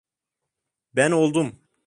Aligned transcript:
Ben 0.95 1.11
oldum. 1.11 1.59